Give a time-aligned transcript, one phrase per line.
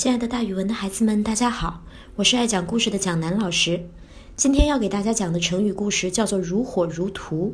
[0.00, 1.82] 亲爱的，大语文的孩子们，大家好，
[2.16, 3.84] 我是爱讲故事的蒋楠老师。
[4.34, 7.52] 今天要给大家讲的成语故事叫做“如火如荼”。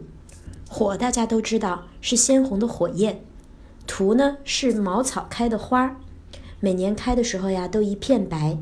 [0.70, 3.20] 火大家都知道是鲜红的火焰，
[3.84, 5.98] 荼呢是茅草开的花，
[6.60, 8.56] 每年开的时候呀都一片白。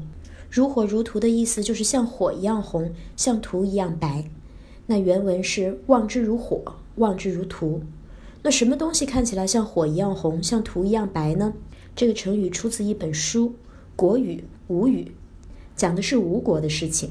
[0.50, 4.30] 如火如荼的意思就是像火一样红，像荼一样白。
[4.86, 7.82] 那原文是望之如火，望之如荼。
[8.44, 11.52] 那什么东西看起来像火一样红，像荼一样白呢？
[11.94, 13.56] 这个成语出自一本书。
[13.96, 15.12] 国语吴语
[15.76, 17.10] 讲的是吴国的事情，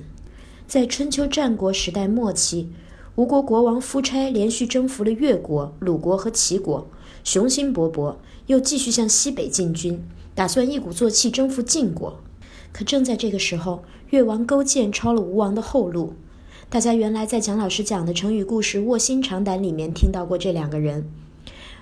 [0.68, 2.70] 在春秋战国时代末期，
[3.16, 6.88] 吴国国王夫差连续征服了越国、鲁国和齐国，
[7.24, 8.16] 雄心勃勃，
[8.48, 10.04] 又继续向西北进军，
[10.36, 12.20] 打算一鼓作气征服晋国。
[12.74, 16.14] 可正在这个时候，越王勾践抄了吴王的后路。
[16.70, 21.10] 大家原来在蒋老师讲的成语故事《卧薪尝胆》里面听到过这两个人。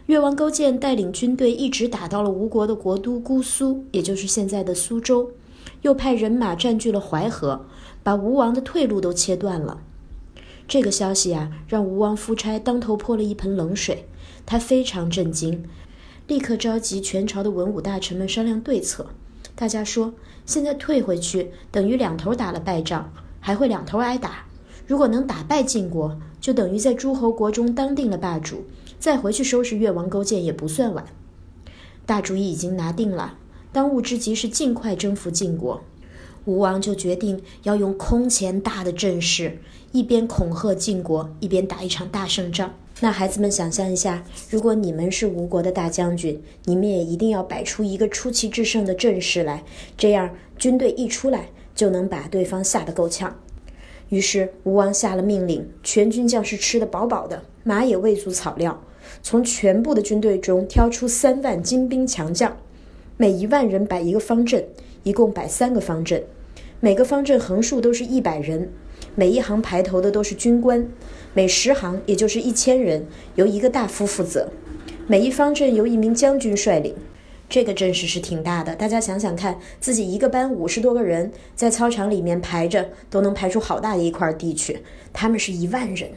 [0.08, 5.32] 越王勾践带领军队一直打到了吴国的国都姑苏，也就是现在的苏州，
[5.84, 7.66] 又派人马占据了淮河，
[8.04, 9.81] 把吴王的退路都切断了。
[10.67, 14.08] 这个消息啊，让吴王夫差当头泼了一盆冷水，
[14.45, 15.64] 他非常震惊，
[16.28, 19.08] 立刻召集全朝的文武大臣们商量对策。
[19.56, 20.14] 大家说，
[20.45, 24.45] 现在退回去等于两头打了败仗，还会两头挨打。
[24.88, 28.66] 如果能打败晋国，就等于在诸侯国中当定了霸主。
[29.02, 31.03] 再回去收拾越王勾践也不算晚。
[32.05, 33.39] 大主意已经拿定了，
[33.73, 35.81] 当务之急是尽快征服晋国。
[36.45, 39.57] 吴王就决定要用空前大的阵势，
[39.91, 42.75] 一边恐吓晋国，一边打一场大胜仗。
[42.99, 49.63] 那孩子们想象一下，如果你们是吴国的大将军，你们也一定要摆出一个出奇制胜的阵势来，
[49.97, 50.29] 这样
[50.59, 53.35] 军队一出来就能把对方吓得够呛。
[54.09, 58.83] 于是吴王下了命令，全军将士吃得饱饱的，马也喂足草料。
[59.22, 62.58] 从全部的军队中挑出三万精兵强将，
[63.18, 64.66] 每一万人摆一个方阵，
[65.03, 66.23] 一共摆三个方阵，
[66.80, 68.72] 每个方阵横竖都是一百人，
[69.16, 70.88] 每一行排头的都是军官，
[71.34, 74.50] 每十行也就是一千人，由一个大夫负责，
[75.08, 76.96] 每一方阵由一名将军率领。
[77.50, 84.80] 这个阵势是挺大的，大家想想看，自己一个班五十多个人在操场里面排着，都能排出好大的一块地去。
[85.12, 86.09] 他们是一万人。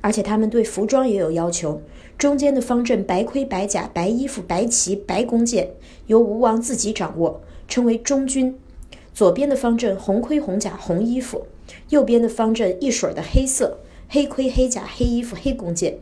[0.00, 1.82] 而且他们对服装也有要求，
[2.16, 5.70] 中间的方阵白盔白甲白衣服白旗白弓箭，
[6.06, 8.52] 由吴王自己掌握，称为中军；
[9.12, 11.46] 左边的方阵红盔红甲红衣服，
[11.90, 13.78] 右边的方阵一水的黑色
[14.08, 15.98] 黑盔黑甲黑衣服黑弓箭。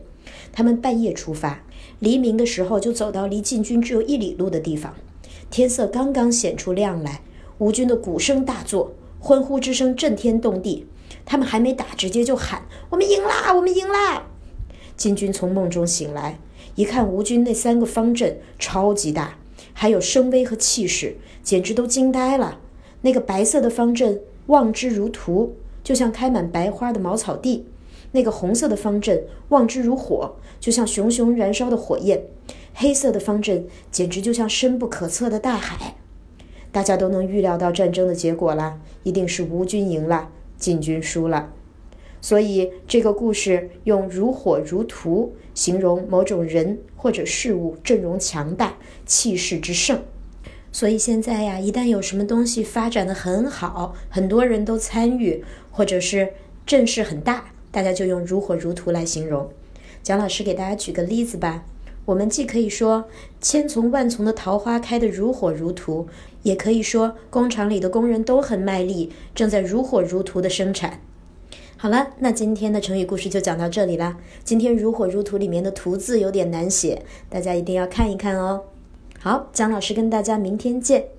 [0.51, 1.63] 他们半夜出发，
[1.99, 4.93] 黎明的时候就走到离晋军只有一里路的地方，
[5.49, 7.21] 天色刚刚显出亮来，
[7.57, 10.85] 吴军的鼓声大作，欢呼之声震天动地。
[11.27, 13.53] 他们还没打，直接就喊：“我们赢啦！
[13.53, 14.23] 我们赢啦！”
[14.95, 16.39] 金军从梦中醒来，
[16.75, 19.37] 一看吴军那三个方阵超级大，
[19.73, 22.59] 还有声威和气势，简直都惊呆了。
[23.01, 27.65] 那个白色的方阵望之如图，就像开满白花的茅草地；
[28.13, 32.19] 那个红色的方阵望之如火，就像熊熊燃烧的火焰；
[32.73, 35.95] 黑色的方阵简直就像深不可测的大海。
[36.71, 40.29] 大家都能预料到战争的结果了，一定是吴军赢了。
[40.57, 41.53] 进军输了，
[42.19, 50.01] 所以这个故事用如火如荼形容某种人或者事物阵容强大、气势之盛。
[50.71, 56.33] 所以现在呀，一旦有什么东西发展的很好，很多人都参与，或者是
[56.65, 59.49] 阵势很大，大家就用如火如荼来形容。
[60.03, 61.65] 蒋老师给大家举个例子吧。
[62.07, 63.09] 我们既可以说
[63.41, 66.07] 千丛万丛的桃花开得如火如荼，
[66.41, 71.01] 也可以说工厂里的工人都很卖力，正在如火如荼的生产。
[71.75, 74.17] 好了，那今天的成语故事就讲到这里啦。
[74.45, 78.63] 今天“如火如荼”里面的“荼”字有点难写，大家一定要看一看哦。
[79.19, 81.16] 好，姜老师跟大家明天见。